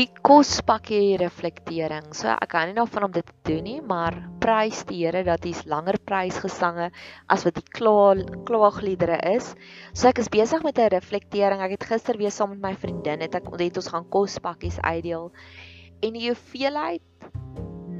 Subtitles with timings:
[0.00, 2.06] die kospakkie reflektering.
[2.16, 5.20] So ek kan nie nou van om dit te doen nie, maar prys die Here
[5.26, 6.88] dat hy's langer prysgesange
[7.28, 9.50] as wat die klaagliedere is.
[9.92, 11.60] So ek is besig met 'n reflektering.
[11.60, 15.32] Ek het gister weer saam met my vriendin het ek het ons gaan kospakkies uitdeel.
[16.02, 17.02] En die hoeveelheid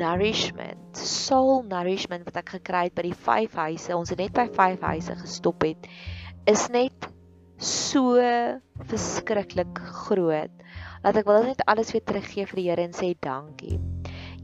[0.00, 4.48] nourishment, soul nourishment wat ek gekry het by die vyf huise, ons het net by
[4.48, 5.86] vyf huise gestop het,
[6.46, 7.10] is net
[7.58, 8.16] so
[8.88, 9.76] verskriklik
[10.06, 10.50] groot
[11.02, 13.78] dat ek wil net alles weer teruggee vir die Here en sê dankie.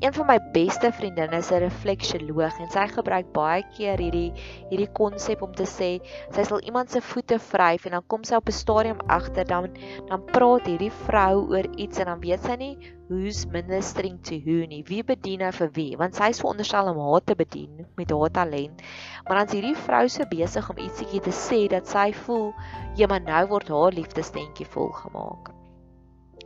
[0.00, 4.32] Een van my beste vriendinne is 'n refleksioloog en sy gebruik baie keer hierdie
[4.70, 5.88] hierdie konsep om te sê
[6.36, 9.72] sy sal iemand se voete vryf en dan kom sy op 'n stadium agter dan
[10.10, 12.76] dan praat hierdie vrou oor iets en dan weet sy nie
[13.08, 14.84] who's ministering to who nie.
[14.84, 15.96] Wie bedien haar vir wie?
[15.96, 18.82] Want sy is veronderstel om haar te bedien met haar talent.
[19.24, 22.52] Maar dan's hierdie vrou so besig om ietsiekie te sê dat sy voel
[22.96, 25.55] jy maar nou word haar liefdesdentjie vol gemaak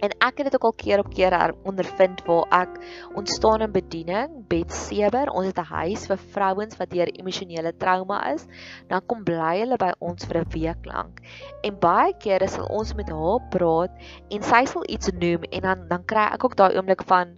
[0.01, 1.35] En ek het dit ook al keer op keer
[1.69, 2.79] ondervind waar ek
[3.15, 8.47] ontstaan in bediening, Betseber, ons het 'n huis vir vrouens wat deur emosionele trauma is,
[8.89, 11.21] dan kom bly hulle by ons vir 'n week lank.
[11.63, 13.93] En baie kere sal ons met haar praat
[14.31, 17.37] en sy sal iets noem en dan dan kry ek ook daai oomblik van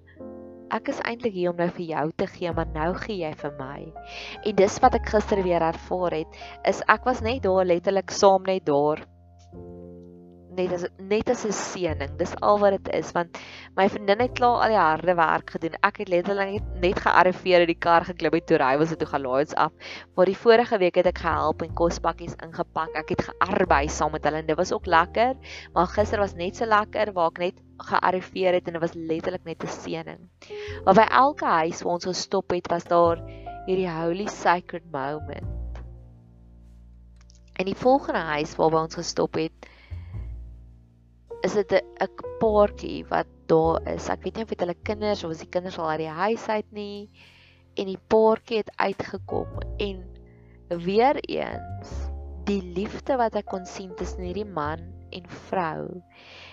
[0.72, 3.52] ek is eintlik hier om nou vir jou te gee, maar nou gee jy vir
[3.58, 3.92] my.
[4.44, 8.42] En dis wat ek gister weer ervaar het, is ek was net daar letterlik saam
[8.48, 9.04] net daar
[10.56, 12.16] net as net as 'n seëning.
[12.18, 13.38] Dis al wat dit is want
[13.76, 15.76] my vriendin het klaar al die harde werk gedoen.
[15.82, 19.46] Ek het letterlik net gearriveer uit die kar geklim het toe ry was toe gelaai
[19.56, 19.72] af.
[20.14, 22.90] Maar die vorige week het ek gehelp en kospakkies ingepak.
[22.94, 25.34] Ek het gearbei saam met hulle en dit was ook lekker.
[25.74, 29.44] Maar gister was net so lekker waar ek net gearriveer het en dit was letterlik
[29.44, 30.20] net 'n seëning.
[30.84, 33.18] Maar by elke huis waar ons gestop het, was daar
[33.66, 35.62] hierdie holy sacred moment.
[37.52, 39.61] En die volgende huis waar ons gestop het,
[41.42, 42.08] is dit 'n
[42.40, 44.08] paartjie wat daar is.
[44.08, 46.48] Ek weet nie of dit hulle kinders of as die kinders al uit die huis
[46.48, 47.10] uit nie
[47.74, 50.04] en die paartjie het uitgekom en
[50.68, 51.90] weer eens
[52.44, 54.80] die liefde wat ek kon sien tussen hierdie man
[55.10, 56.02] en vrou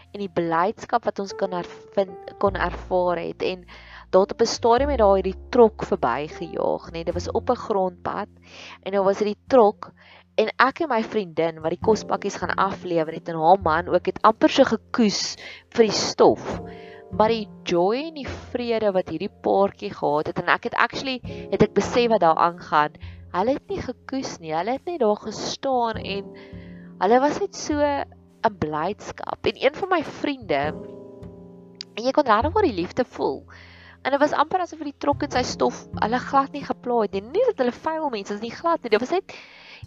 [0.10, 3.66] en die blydskap wat ons kon ervind kon ervaar het en
[4.10, 8.30] daar op 'n stadium het daar hierdie trok verbygejaag, nee, dit was op 'n grondpad
[8.84, 9.92] en daar was hierdie trok
[10.40, 14.08] en ek en my vriendin wat die kospakkies gaan aflewer het en haar man ook
[14.08, 15.36] het amper so gekoes
[15.76, 16.46] vir die stof.
[17.12, 21.18] Maar die joy en die vrede wat hierdie paartjie gehad het en ek het actually
[21.26, 22.96] het ek besef wat daar aangaan.
[23.34, 24.54] Hulle het nie gekoes nie.
[24.56, 26.32] Hulle het net daar gestaan en
[27.02, 29.46] hulle was net so 'n blydskap.
[29.46, 30.64] En een van my vriende
[31.96, 33.44] en jy kon regtig waar die liefde voel.
[34.04, 37.18] En dit was amper asof die trok in sy stof, hulle glad nie geplaai het
[37.18, 37.22] nie.
[37.22, 38.90] Nie dat hulle vuil mense is nie glad nie.
[38.90, 39.36] Dit was net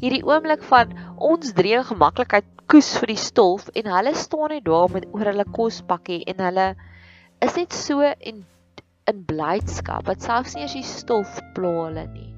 [0.01, 4.91] hierdie oomblik van ons drie gemaklikheid koes vir die stof en hulle staan net daar
[4.93, 6.69] met oor hulle kospakkie en hulle
[7.45, 8.45] is net so in
[9.11, 12.31] in blydskap dat selfs nie as die stof pla hulle nie.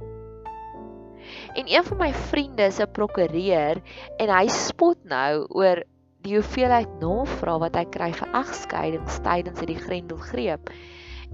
[1.55, 3.83] En een van my vriende is 'n prokureur
[4.19, 5.83] en hy spot nou oor
[6.25, 10.73] die hoeveelheid navrae wat hy kry vir egskeidings tydens hierdie grendelgreep.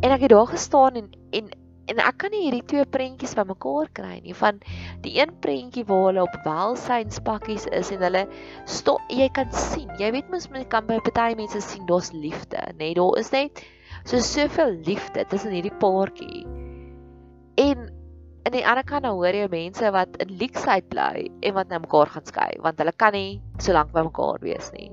[0.03, 1.51] En ek het daar gestaan en en
[1.91, 4.63] en ek kan nie hierdie twee prentjies van mekaar kry nie van
[5.05, 8.25] die een prentjie waar hulle op welsynspakkies is en hulle
[8.79, 12.91] sto jy kan sien jy weet mens kan by party mense sien daar's liefde nê
[12.91, 13.65] nee, daar is net
[14.05, 16.47] so soveel liefde tussen hierdie paartjie.
[17.61, 17.89] En
[18.43, 21.83] aan die ander kant dan hoor jy mense wat in leksheid bly en wat nou
[21.85, 24.89] mekaar gaan skei want hulle kan nie so lank by mekaar wees nie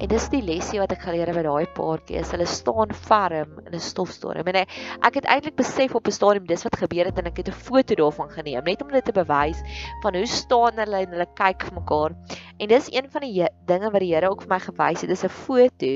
[0.00, 3.58] En dis die lesie wat ek geleer het by daai paartjie is hulle staan ferm
[3.66, 4.46] in 'n stofstorm.
[4.48, 7.48] En ek het eintlik besef op 'n stadium dis wat gebeur het en ek het
[7.48, 9.60] 'n foto daarvan geneem net om dit te bewys
[10.02, 12.16] van hoe staan hulle en hulle kyk vir mekaar.
[12.58, 15.10] En dis een van die dinge wat die Here ook vir my gewys het.
[15.10, 15.92] Dis 'n foto.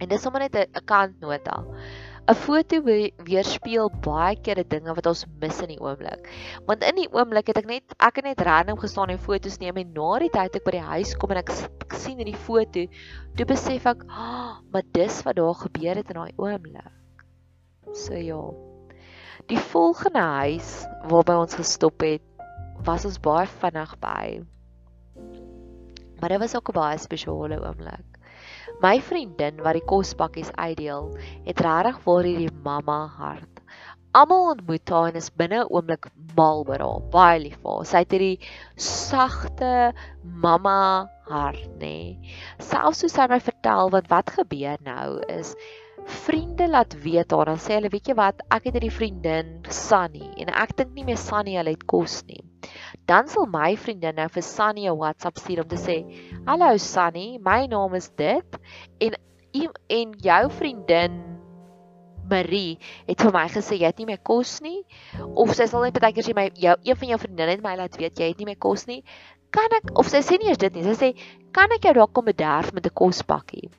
[0.00, 1.64] En dis sommer net 'n kantnota.
[2.28, 6.28] 'n foto weerspieël baie keer die dinge wat ons mis in die oomblik.
[6.68, 9.80] Want in die oomblik het ek net ek het net random gestaan en foto's neem
[9.82, 11.50] en na die tyd ek by die huis kom en ek,
[11.86, 12.86] ek sien in die foto,
[13.36, 16.92] toe besef ek, "Ag, oh, maar dis wat daar gebeur het in daai oomblik."
[17.92, 18.42] So ja.
[19.48, 22.22] Die volgende huis waarby ons gestop het,
[22.84, 24.42] was ons baie vinnig by.
[26.20, 28.09] Maar dit was ook 'n baie spesiale oomblik.
[28.80, 31.10] My vriendin wat die kospakkies uitdeel,
[31.44, 33.60] het regtig vir hierdie mamma hart.
[34.16, 37.84] Almal ontmoet haar en is binne 'n oomblik mal oor haar, baie lief vir haar.
[37.90, 38.48] Sy het hierdie
[38.86, 39.92] sagte
[40.46, 41.92] mamma hart, nê.
[42.16, 42.34] Nee.
[42.58, 45.54] Selfs soos sy my vertel wat wat gebeur nou is
[46.06, 50.30] vriende laat weet haar dan sê hulle weet jy wat ek het hierdie vriendin Sunny
[50.40, 52.40] en ek dink nie meer Sunny hulle het kos nie
[53.06, 55.96] dan sal my vriendin nou vir Sunny 'n WhatsApp stuur om te sê:
[56.46, 58.58] "Hallo Sunny, my naam is dit."
[59.00, 59.16] En
[59.88, 61.40] en jou vriendin
[62.30, 62.78] Marie
[63.08, 64.84] het vir my gesê jy het nie meer kos nie
[65.34, 67.74] of sy sal net baie keer sê my jou een van jou vriendinne het my
[67.80, 69.02] laat weet jy het nie meer kos nie.
[69.50, 70.84] Kan ek of sy sê nie eers dit nie.
[70.86, 71.08] Sy sê
[71.56, 73.70] kan ek jou dalk kom bederf met 'n kospakkie.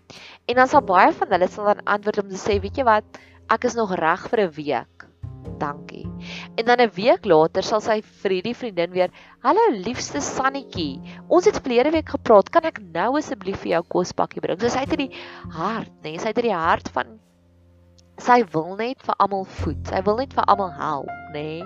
[0.49, 3.21] En dan sal baie van hulle sal dan antwoord om te sê weet jy wat
[3.49, 5.10] ek is nog reg vir 'n week.
[5.61, 6.07] Dankie.
[6.55, 9.09] En dan 'n week later sal sy vir hierdie vriendin weer,
[9.43, 12.49] "Hallo liefste Sannetjie, ons het verlede week gepraat.
[12.49, 15.15] Kan ek nou asseblief vir jou kospakkie bring?" So sy het hierdie
[15.49, 16.11] hart, nê?
[16.11, 17.19] Nee, sy het hierdie hart van
[18.17, 19.87] sy wil net vir almal voed.
[19.87, 21.61] Sy wil net vir almal help, nê?
[21.61, 21.65] Nee?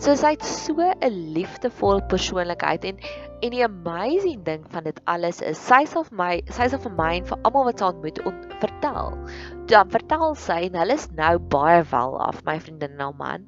[0.00, 3.00] So sy het so 'n liefdevolle persoonlikheid en
[3.40, 6.92] en die amazing ding van dit alles is sy sal vir my, sy sal vir
[6.98, 9.16] my en vir almal wat sy ontmoet ont, vertel.
[9.70, 13.44] Dan vertel sy en hulle is nou baie wel af my vriendin en haar man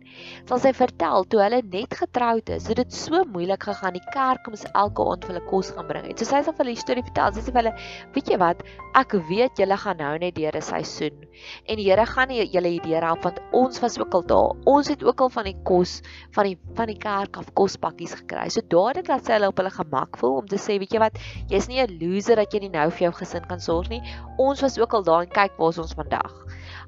[0.49, 4.47] sal sy vertel toe hulle net getroud is het dit so moeilik gegaan die kerk
[4.51, 6.07] moes elke aand vir hulle kos gaan bring.
[6.07, 7.75] En so sy sal vir hulle storie vertel sy sê vir hulle
[8.15, 8.63] weet jy wat?
[8.99, 11.27] Ek weet julle gaan nou net deur 'n seisoen.
[11.67, 14.55] En die Here gaan julle hierdeur help want ons was ook al daar.
[14.65, 16.01] Ons het ook al van die kos
[16.33, 18.49] van die van die kerk af kospakkies gekry.
[18.49, 21.19] So dadelik dat sy hulle op hulle gemak voel om te sê weet jy wat
[21.53, 24.03] jy's nie 'n loser dat jy nie nou vir jou gesin kan sorg nie
[24.39, 26.33] ons was ook al daar en kyk waar ons vandag.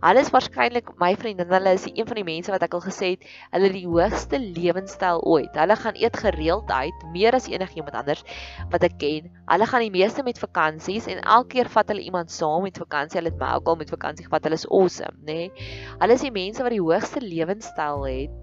[0.04, 3.14] Hulle is waarskynlik my vriendin, hulle is een van die mense wat ek al gesê
[3.14, 3.24] het,
[3.54, 5.54] hulle die hoogste lewenstyl ooit.
[5.56, 8.24] Hulle gaan eet gereeld uit, meer as enigiemand anders
[8.72, 9.30] wat ek ken.
[9.48, 13.20] Hulle gaan die meeste met vakansies en elke keer vat hulle iemand saam met vakansie.
[13.20, 14.48] Hulle het my ook al met vakansie gevat.
[14.48, 15.38] Hulle is awesome, nê?
[15.46, 15.68] Nee?
[16.00, 18.40] Hulle is die mense wat die hoogste lewenstyl het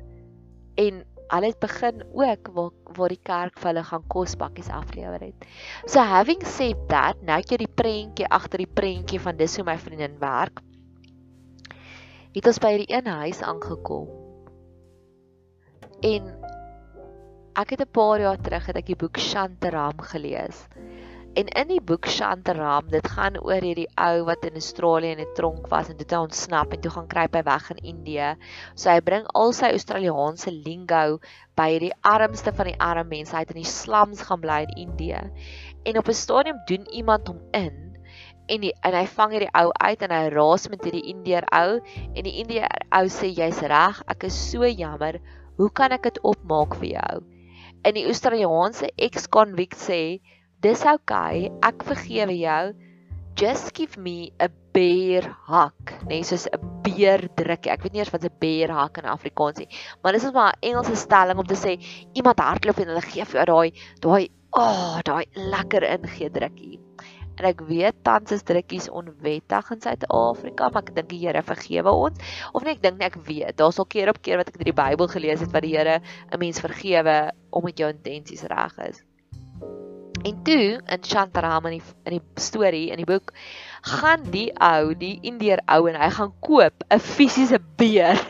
[0.81, 5.45] en Hulle het begin ook waar waar die kerk vir hulle gaan kospakkies aflewer het.
[5.87, 9.65] So having said that, nou ek jy die prentjie agter die prentjie van dis hoe
[9.67, 10.59] my vriendin werk.
[12.35, 14.09] Het ons by hierdie een huis aangekom.
[16.07, 16.27] En
[17.59, 20.67] ek het 'n paar jaar terug het ek die boek Shantaram gelees.
[21.31, 25.35] En in die boek Shantaram, dit gaan oor hierdie ou wat in Australië in 'n
[25.37, 28.31] tronk was en toe ontsnap en toe gaan kruip hy weg in Indië.
[28.75, 31.19] So hy bring al sy Australiese lingo
[31.55, 35.21] by hierdie armste van die arme mense uit in die slums gaan bly in Indië.
[35.85, 37.95] En op 'n stadium doen iemand hom in
[38.49, 41.79] en die, en hy vang hierdie ou uit en hy raas met hierdie Indiër ou
[41.79, 45.21] en die Indiër ou sê jy's reg, ek is so jammer.
[45.55, 47.23] Hoe kan ek dit opmaak vir jou?
[47.87, 50.19] En die Australiese ex-convict sê
[50.61, 52.73] Dis okay, ek vergewe jou.
[53.39, 55.93] Just give me a bear hug.
[56.05, 57.71] Nee, soos 'n beer drukkie.
[57.73, 60.53] Ek weet nie eers wat 'n beer hug in Afrikaans is maar dis is maar
[60.53, 61.73] 'n Engelse stelling om te sê
[62.13, 63.71] iemand hardloop en hulle gee vir jou daai
[64.05, 66.79] daai ah, oh, daai lekker ingee drukkie.
[67.39, 71.89] En ek weet tans is drukkies onwettig in Suid-Afrika, maar ek dink die Here vergewe
[71.89, 72.19] ons.
[72.53, 73.57] Of nee, ek dink nie ek weet.
[73.57, 76.01] Daar's al keer op keer wat ek in die Bybel gelees het wat die Here
[76.29, 79.01] 'n mens vergewe omdat jou intensies reg is.
[80.21, 83.31] En toe in Shantaram in die in die storie in die boek
[83.89, 88.21] gaan die ou, die Indiër ou en hy gaan koop 'n fisiese beer.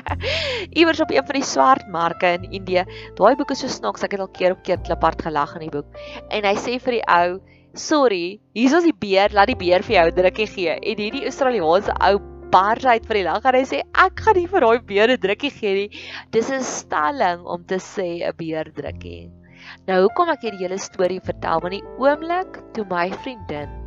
[0.78, 2.84] Iewers op een van die swart marke in Indië.
[3.16, 5.72] Daai boek is so snaaks, ek het al keer op keer kliphard gelag in die
[5.72, 5.88] boek.
[6.28, 7.40] En hy sê vir die ou,
[7.72, 11.96] "Sorry, hier is die beer, laat die beer vir jou drukkie gee." En hierdie Australiese
[11.96, 12.18] ou
[12.52, 15.20] bars uit vir die lag en hy sê, "Ek gaan nie vir daai beer 'n
[15.20, 15.90] drukkie gee nie.
[16.30, 19.41] Dis 'n stalling om te sê 'n beer drukkie."
[19.88, 21.62] Nou hoekom ek hierdie hele storie vertel?
[21.64, 23.82] Want die oomblik toe my vriendin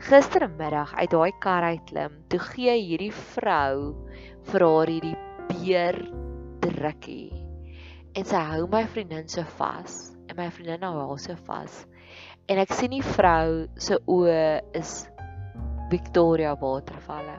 [0.00, 3.92] gistermiddag uit daai kar uit klim, toe gee hierdie vrou
[4.48, 5.16] vir haar hierdie
[5.50, 5.98] beer
[6.64, 7.28] drukkie.
[8.16, 10.00] En sy hou my vriendin so vas
[10.30, 11.82] en my vriendin hou haar so vas.
[12.48, 14.40] En ek sien die vrou se oë
[14.78, 14.94] is
[15.92, 17.36] Victoria watervalle.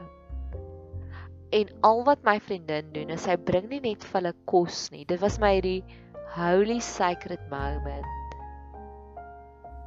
[1.52, 5.04] En al wat my vriendin doen is sy bring nie net vir hulle kos nie.
[5.08, 5.82] Dit was my hierdie
[6.32, 8.06] holy sacred moment.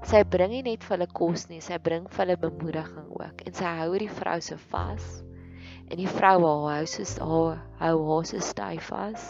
[0.05, 3.57] Sy bring nie net vir hulle kos nie, sy bring vir hulle bemoediging ook en
[3.57, 5.07] sy hou die vrou so vas.
[5.89, 7.39] En die vrou hou so hou
[7.81, 9.25] hou haar so styf vas.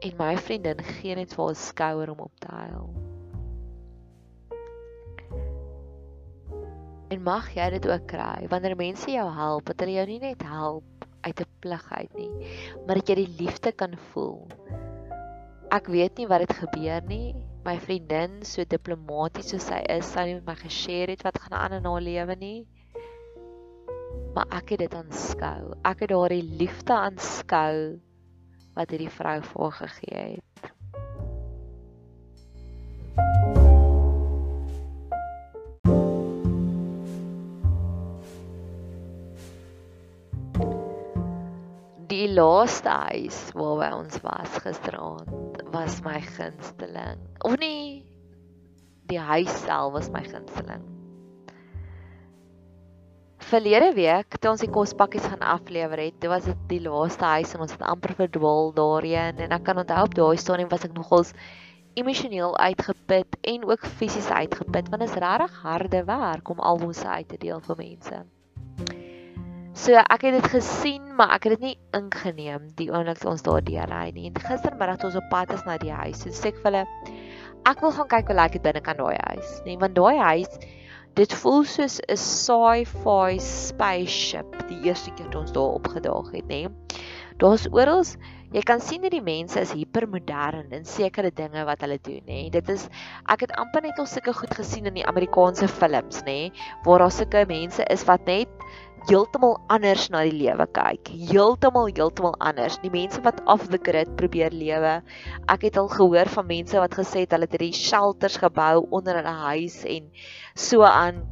[0.00, 2.88] En my vriendin gee net vir haar skouer om op te huil.
[7.12, 10.48] En mag jy dit ook kry wanneer mense jou help, dat hulle jou nie net
[10.48, 12.32] help uit 'n plig uit nie,
[12.86, 14.48] maar dat jy die liefde kan voel
[15.70, 17.34] ek weet nie wat het gebeur nie.
[17.62, 21.58] My vriendin, so diplomaties soos sy is, sou nie met my geshare het wat gaan
[21.58, 22.60] aan in haar lewe nie.
[24.34, 25.74] Maar ek het dit aanskou.
[25.86, 28.00] Ek het daardie liefde aanskou
[28.74, 30.48] wat hierdie vrou vir haar gegee het.
[42.10, 47.20] Die laaste huis waar ons was gisteraand was my gunsteling.
[47.44, 48.06] Of nie
[49.10, 50.90] die huis self was my gunsteling.
[53.50, 57.54] verlede week toe ons die kospakkies gaan aflewer het, dit was dit die laaste huis
[57.56, 60.94] en ons het amper verdwaal daarheen en ek kan onthou op daai stadium was ek
[60.94, 61.32] nogals
[61.98, 67.28] emosioneel uitgeput en ook fisies uitgeput want dit is regtig harde werk om almoes uit
[67.32, 68.20] te deel vir mense.
[69.78, 73.62] So ek het dit gesien, maar ek het dit nie ingeneem die oomblik ons daar
[73.62, 74.26] deur ry nie.
[74.30, 76.82] En gistermiddag toe ons op pad is na die huis, so sê ek vir hulle
[77.68, 80.58] ek wil gaan kyk hoe lyk dit binne kan daai huis, nee, want daai huis
[81.18, 86.66] dit voel soos 'n sci-fi spaceship die eerste keer toe ons daar opgedaag het, nê.
[86.66, 87.06] Nee.
[87.40, 88.04] Daar's oral
[88.50, 92.42] jy kan sien dat die mense is hipermodern in sekere dinge wat hulle doen, nê.
[92.42, 92.50] Nee.
[92.50, 92.88] Dit is
[93.30, 96.50] ek het amper net al sulke goed gesien in die Amerikaanse films, nê,
[96.84, 98.48] waar daar sulke mense is wat net
[99.08, 101.10] heeltemal anders na die lewe kyk.
[101.30, 102.78] Heeltemal heeltemal anders.
[102.82, 105.00] Die mense wat off the grid probeer lewe.
[105.48, 109.20] Ek het al gehoor van mense wat gesê het hulle het hierdie shelters gebou onder
[109.20, 110.10] hulle huis en
[110.54, 111.24] so aan.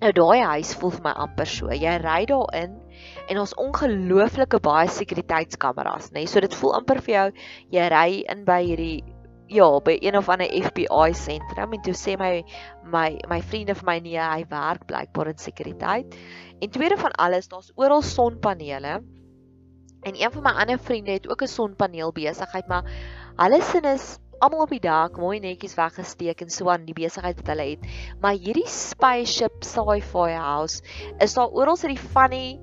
[0.00, 1.72] Nou daai huis voel vir my amper so.
[1.72, 2.78] Jy ry daarin
[3.30, 6.24] en ons ongelooflike baie sekuriteitskameras, nê.
[6.24, 6.30] Nee?
[6.30, 7.26] So dit voel amper vir jou
[7.76, 9.02] jy ry in by hierdie
[9.46, 12.44] ja, by een of ander FBI sentrum en toe sê my
[12.92, 16.16] my my vriende vir my nee, hy werk blykbaar in sekuriteit.
[16.60, 19.00] En tweede van alles, daar's oral sonpanele.
[20.04, 22.84] En een van my ander vriende het ook 'n sonpaneel besigheid, maar
[23.36, 27.36] hulle sin is almal op die dak, mooi netjies weggesteek en so aan die besigheid
[27.36, 27.86] wat hulle het.
[28.20, 30.82] Maar hierdie spaceship sci-fi house
[31.18, 32.60] is daar oral so die funny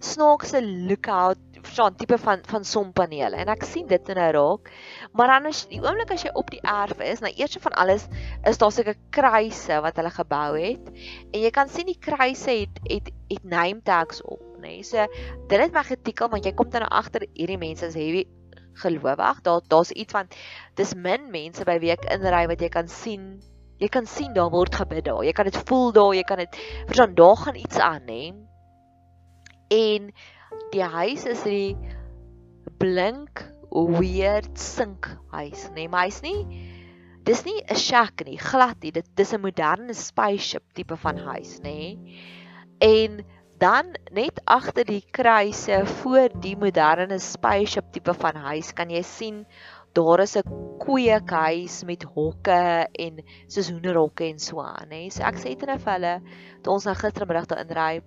[0.00, 4.70] snaakse lookout verstaan tipe van van sonpanele en ek sien dit in 'n raak.
[5.12, 8.08] Maar dan is die oomblik as jy op die erf is, nou eers van alles
[8.44, 10.88] is daar seker kruise wat hulle gebou het
[11.32, 14.80] en jy kan sien die kruise het het het name tags op, nê.
[14.80, 14.82] Nee.
[14.82, 15.06] So
[15.48, 18.26] dit het my getikel want jy kom dan agter hierdie mense is heavy
[18.74, 19.40] gelowig.
[19.42, 20.28] Daar daar's iets van
[20.74, 23.40] dis min mense by week inry wat jy kan sien.
[23.80, 25.24] Jy kan sien daar word gebid daar.
[25.24, 28.20] Jy kan dit voel daar, jy kan dit verstaan daar gaan iets aan, nê.
[28.30, 28.46] Nee.
[29.70, 30.10] En
[30.72, 31.76] die huis is die
[32.78, 36.44] blink weird sink huis, nê, nee, maar hy's nie
[37.30, 38.90] dis nie 'n shack nie, glad nie.
[38.90, 41.62] Dit dis 'n moderne spaceship tipe van huis, nê.
[41.62, 42.18] Nee.
[42.80, 43.24] En
[43.58, 49.46] dan net agter die kruise voor die moderne spaceship tipe van huis kan jy sien
[49.92, 50.48] daar is 'n
[50.78, 55.04] kweekhuis met hokke en soos hoenderhokke en so aan, nê.
[55.04, 55.10] Nee.
[55.10, 56.22] So ek sê dit net vir hulle
[56.62, 58.02] toe ons nou gistermiddag daar inry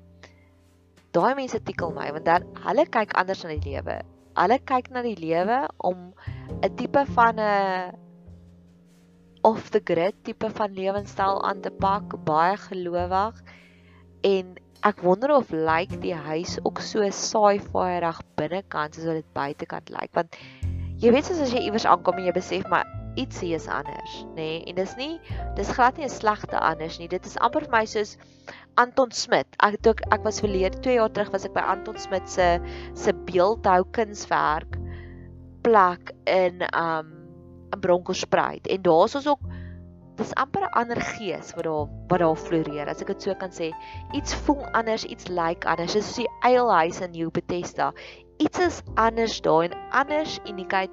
[1.13, 3.99] daai mense tikkel my want dan hulle kyk anders na die lewe.
[4.39, 6.13] Hulle kyk na die lewe om
[6.61, 7.93] 'n tipe van 'n
[9.43, 13.43] off the grid tipe van lewenstyl aan te pak, baie gelowig.
[14.23, 19.21] En ek wonder of lyk like die huis ook so sci-fi reg binnekant soos wat
[19.21, 20.13] dit buitekant lyk like.
[20.15, 20.35] want
[21.03, 24.35] jy weet soos as jy iewers aankom en jy besef maar ietsie is anders, nê?
[24.35, 24.63] Nee?
[24.69, 25.19] En dis nie
[25.57, 27.07] dis glad nie 'n slegte anders nie.
[27.07, 28.17] Dit is amper vir my soos
[28.75, 29.47] Anton Smit.
[29.59, 32.59] Ek het ook ek was verlede 2 jaar terug was ek by Anton Smit se
[32.93, 34.77] se beeldhou kunswerk
[35.61, 37.11] plek in um
[37.73, 38.67] in Bronkhorstspruit.
[38.67, 39.39] En daar's ons ook
[40.15, 43.49] dis amper 'n ander gees wat daar wat daar floreer as ek dit so kan
[43.49, 43.71] sê.
[44.13, 45.93] Iets voel anders, iets lyk like anders.
[45.93, 47.93] Dis soos die eilhuis in New Bethesda.
[48.37, 50.91] Iets is anders daar en anders uniekheid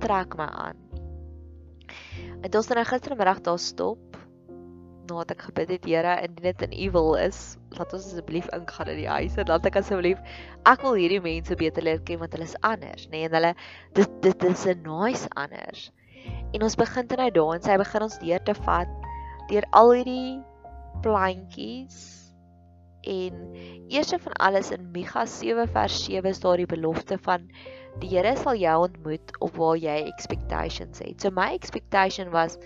[0.00, 0.87] trek my aan.
[2.38, 4.18] En ons het nou gistermiddag daar stop
[5.08, 7.38] nadat ek gebid het, Here, indien dit in U wil is,
[7.78, 10.20] laat ons asseblief ingaan in die huis en laat ek asseblief
[10.68, 13.54] ek wil hierdie mense beter leer ken want hulle is anders, nê, nee, en hulle
[13.96, 15.88] dit dit is 'n nice anders.
[16.52, 18.94] En ons begin dan nou daar en sy begin ons deur te vat
[19.48, 20.44] deur al hierdie
[21.02, 21.98] plantjies
[23.08, 23.34] en
[23.88, 27.48] eerste van alles in Micha 7 vers 7 is daar die belofte van
[28.02, 31.20] die Here sal jou ontmoet op waar jy expectations het.
[31.22, 32.58] So my expectation was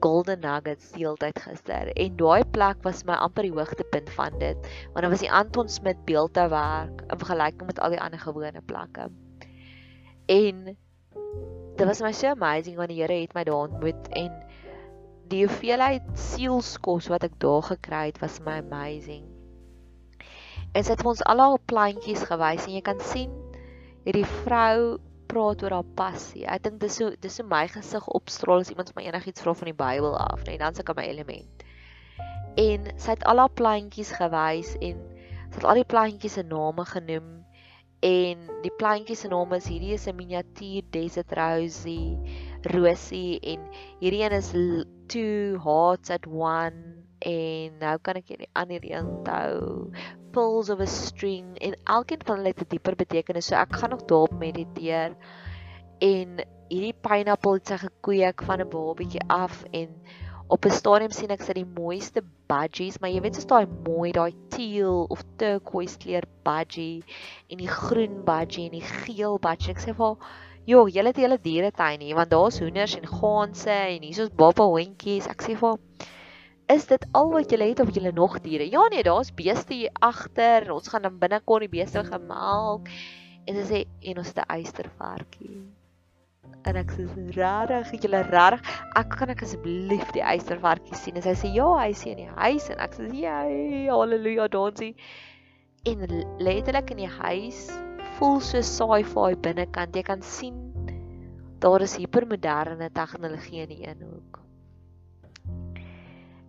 [0.00, 4.36] golden nuggets die hele tyd gister en daai plek was my amper die hoogtepunt van
[4.38, 8.62] dit want dit was die Anton Smit beeldhouwerk in vergelyking met al die ander gewone
[8.70, 9.08] plekke.
[10.28, 10.76] En
[11.78, 14.30] dit was my so amazing want die Here het my daar ontmoet en
[15.28, 19.26] die hoeveelheid sielskos wat ek daar gekry het was my amazing.
[20.72, 23.34] En sy het vir ons al haar plantjies gewys en jy kan sien
[24.08, 24.96] hierdie vrou
[25.28, 26.46] praat oor haar passie.
[26.48, 29.68] Ek dink dis so dis so my gesig opstraal as iemand my enigiets vra van
[29.68, 31.64] die Bybel af, nee, dan se ek my element.
[32.58, 35.02] En sy het al haar plantjies gewys en
[35.50, 37.28] sy het al die plantjies se name genoem
[38.08, 42.16] en die plantjies se name is hierdie is 'n miniatuur desert rosy,
[42.72, 43.68] rosie en
[44.00, 44.50] hierdie een is
[45.12, 49.92] two hearts at one en nou kan ek die ander een onthou
[50.38, 53.90] pulls of a string en elkeen van hulle het 'n dieper betekenis so ek gaan
[53.90, 55.16] nog daarop mediteer
[55.98, 56.38] en
[56.70, 59.88] hierdie pineappel het sy gekweek van 'n babietjie af en
[60.48, 64.12] op 'n stadium sien ek sy die mooiste budgies, maar jy weet soos daai mooi
[64.12, 67.02] daai teal of turquoise kleur budgie
[67.50, 69.74] en die groen budgie en die geel budgie.
[69.74, 70.16] Ek sê vir haar,
[70.64, 75.26] "Jo, jy het hele dieretuin hier want daar's hoenders en ganse en hier's baba hondjies."
[75.26, 75.78] Ek sê vir haar,
[76.68, 79.90] "Is dit al wat jy het of jy nog diere?" "Ja nee, daar's beeste hier
[80.00, 80.72] agter.
[80.72, 82.88] Ons gaan dan binnekort die beeste gemelk."
[83.46, 85.78] En sy sê, "En ons het 'n eystervarkie."
[86.68, 87.04] en ek sê
[87.36, 88.62] rarig, het julle rarig?
[88.98, 91.16] Ek kan ek asseblief die eystervarkie sien?
[91.16, 93.36] En sy sê ja, hy sien in die huis en ek sê ja,
[93.88, 94.94] haleluja, dansie.
[95.88, 96.02] En
[96.42, 97.68] letterlik in die huis
[98.18, 99.96] voel so sci-fi binnekant.
[99.96, 100.66] Jy kan sien
[101.62, 104.42] daar is hipermoderne tegnologie in die een hoek.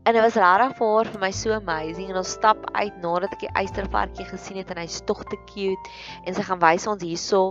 [0.08, 3.36] En dit was regtig vir haar vir my so amazing en ons stap uit nadat
[3.36, 7.04] ek die eystervarkie gesien het en hy's tog te cute en sy gaan wys ons
[7.04, 7.44] hierso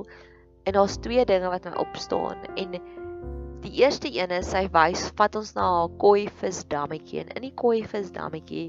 [0.69, 2.75] En daar's twee dinge wat my opstaan en
[3.61, 7.47] die eerste een is sy wys vat ons na haar koi vis dammetjie en in
[7.47, 8.67] die koi vis dammetjie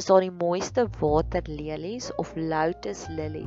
[0.00, 3.44] is daar die mooiste waterlelies of lotus lily.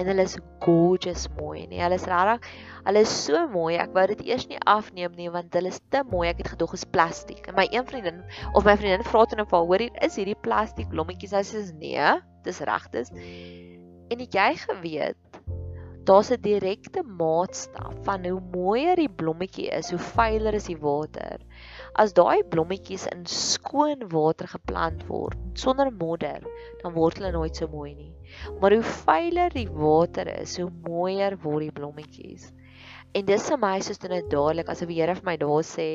[0.00, 2.46] En hulle is gorgeous mooi, nee, hulle is regtig,
[2.86, 3.76] hulle is so mooi.
[3.82, 6.28] Ek wou dit eers nie afneem nie want hulle is te mooi.
[6.30, 7.44] Ek het gedog is plastiek.
[7.50, 8.22] En my een vriendin
[8.54, 11.34] of my vriendin vra toe net vir hoor hier is hierdie plastiek blommetjies.
[11.36, 12.08] Sy sê nee,
[12.46, 13.12] dis regtes.
[14.12, 15.20] En het jy geweet
[16.04, 21.38] daar's 'n direkte maatstaf van hoe mooier die blommetjie is, hoe veiler is die water.
[22.00, 26.40] As daai blommetjies in skoon water geplant word sonder modder,
[26.80, 28.12] dan word hulle nooit so mooi nie.
[28.60, 32.48] Maar hoe veiler die water is, hoe mooier word die blommetjies.
[33.12, 35.88] En dis vir my soos dit dadelik asof die Here vir my daar sê,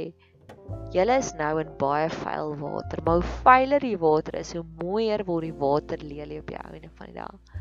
[0.94, 5.25] julle is nou in baie vuil water, maar hoe veiler die water is, hoe mooier
[5.25, 7.57] word die waterlelie op die einde van die dag.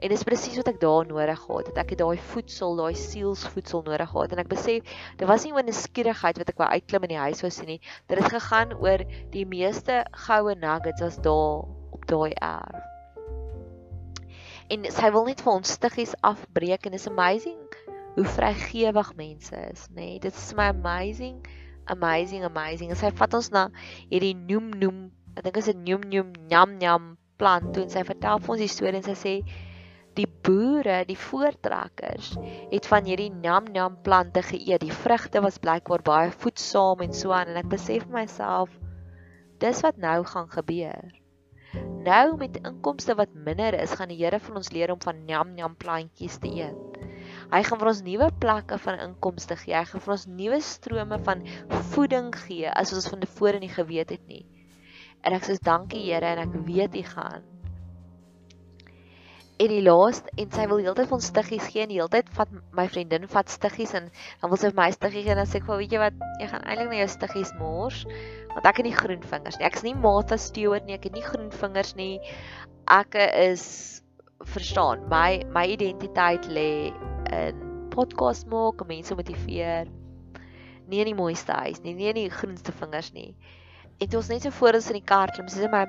[0.00, 1.78] En dis presies wat ek daar nodig gehad het.
[1.82, 5.66] Ek het daai voedsel, daai sielsvoedsel nodig gehad en ek besef dit was nie oor
[5.66, 7.80] 'n skierigheid wat ek wou uitklim in die huis wou sien nie.
[8.08, 12.88] Dit het gegaan oor die meeste goue nuggets was daar op daai erf.
[14.70, 17.58] En sy wil net vir ons stiggies afbreek en is amazing
[18.14, 19.94] hoe vrygewig mense is, nê.
[19.94, 21.40] Nee, dit is my amazing,
[21.84, 22.90] amazing, amazing.
[22.90, 23.68] En sy vat ons na
[24.10, 28.04] hierdie noem noem, ek dink is dit noem noem nyam nyam plant toe en sy
[28.04, 29.34] vertel vir ons die storie en sy sê
[30.20, 32.34] die boere, die voortrekkers,
[32.70, 34.82] het van hierdie nam-nam plante geëet.
[34.84, 38.72] Die vrugte was blykbaar baie voedsaam en so aan en ek besef myself
[39.60, 41.10] dis wat nou gaan gebeur.
[42.04, 45.76] Nou met inkomste wat minder is, gaan die Here vir ons leer om van nam-nam
[45.78, 46.96] plantjies te eet.
[47.52, 49.76] Hy gaan vir ons nuwe plekke van inkomste gee.
[49.76, 51.44] Hy gaan vir ons nuwe strome van
[51.92, 54.44] voeding gee as ons van tevore nie geweet het nie.
[55.20, 57.48] En ek sê dankie Here en ek weet U gaan
[59.60, 63.26] en die laaste en sy wil heeltyd van stiggies gee en heeltyd vat my vriendin
[63.28, 64.06] vat stiggies en
[64.40, 66.22] dan wil sy vir my stiggie gee en dan sê ek vir weet jy wat
[66.40, 67.98] jy gaan eintlik na jou stiggies mors
[68.54, 69.66] want ek het nie groen vingers nie.
[69.68, 72.14] Ek is nie Martha Stewart nie ek het nie groen vingers nie.
[72.90, 73.64] Ek is
[74.54, 76.70] verstaan my my identiteit lê
[77.28, 79.90] in podcast maak mense motiveer.
[80.88, 83.34] Nie in die mooiste huis nie nie in die groenste vingers nie.
[84.00, 85.84] En dit was net so voor ons in die kar klim sê sy my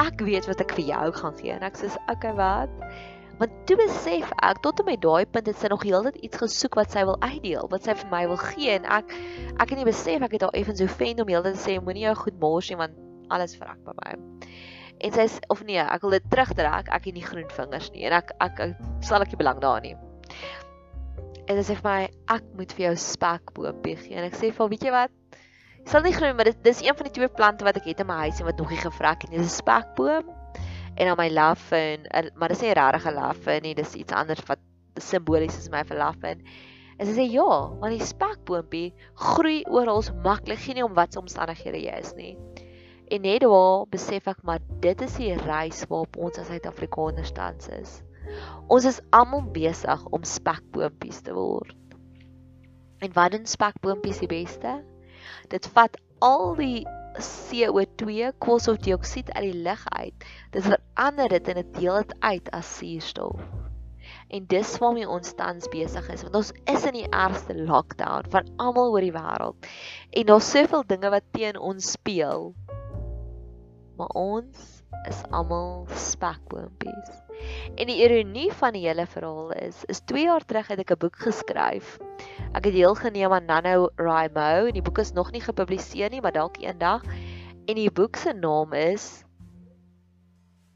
[0.00, 2.72] ek weet wat ek vir jou gaan gee en ek sê okay wat?
[3.40, 6.78] Want toe besef ek tot op my daai punt het sy nog heeltyd iets gesoek
[6.78, 9.10] wat sy wil uitdeel wat sy vir my wil gee en ek
[9.58, 12.06] ek het nie besef ek het haar effens so fen om heeltyd te sê moenie
[12.06, 13.00] jou goed mors nie want
[13.34, 14.14] alles vrek by my.
[15.04, 18.06] En sy sê of nee ek wil dit terugtrek ek het nie groen vingers nie
[18.10, 19.96] en ek ek, ek sal ek nie belang daarin nie.
[21.50, 21.98] En sy sê vir my
[22.38, 25.23] ek moet vir jou spekboompie gee en ek sê vir weet jy wat
[25.84, 28.08] sal nie glo maar dit dis een van die twee plante wat ek het in
[28.08, 29.38] my huis en wat nog nie gevrek het nie.
[29.38, 30.30] Dis 'n spekboom
[30.94, 34.58] en dan my laffen, maar dis nie regtig 'n laffen nie, dis iets anders wat
[35.00, 36.42] simbolies is my vir laffen.
[36.96, 41.80] En sy sê ja, want die spekboompie groei oral maklik, geen om wat se omstandighede
[41.82, 42.36] jy is nie.
[43.10, 47.68] En net daar besef ek maar dit is die reis waarop ons as Suid-Afrikaners tans
[47.68, 48.02] is.
[48.68, 51.74] Ons is almal besig om spekboompies te word.
[53.02, 54.78] En wat doen spekboompies die beste?
[55.48, 56.86] Dit vat al die
[57.18, 60.26] CO2, koolstofdioksied uit die lug uit.
[60.50, 63.40] Dit verander dit en dit deel dit uit as suurstof.
[64.28, 68.48] En dis waarmee ons tans besig is, want ons is in die ergste lockdown van
[68.56, 69.68] almal oor die wêreld.
[70.10, 72.54] En daar's soveel dinge wat teen ons speel.
[73.96, 74.64] Maar ons
[75.08, 77.23] is almal spekboompies.
[77.74, 80.98] En die ironie van die hele verhaal is, is 2 jaar terug het ek 'n
[80.98, 81.98] boek geskryf.
[82.54, 86.56] Ek het deelgeneem aan NaNoWriMo en die boek is nog nie gepubliseer nie, maar dalk
[86.62, 87.02] eendag.
[87.66, 89.24] En die boek se naam is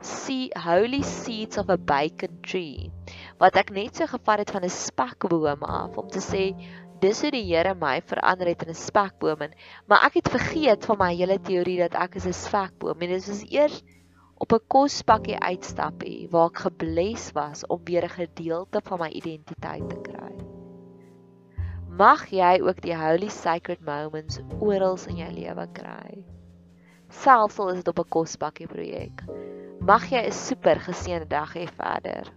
[0.01, 2.90] See Holy Seeds of a Bacon Tree.
[3.38, 6.55] Wat ek net so gevat het van 'n spekboom af om te sê
[7.03, 9.55] dis hoe die Here my verander het in 'n spekboom en
[9.87, 13.27] maar ek het vergeet van my hele teorie dat ek is 'n spekboom en dit
[13.27, 13.83] was eers
[14.38, 19.88] op 'n kospakkie uitstappie waar ek gebless was om weer 'n gedeelte van my identiteit
[19.88, 20.35] te kry.
[21.88, 26.24] Mag jy ook die holy sacred moments oral in jou lewe kry.
[27.09, 29.24] Selfs al is dit op 'n kospakkie projek.
[29.81, 32.33] Mag jy 'n super geseënde dag hê verder.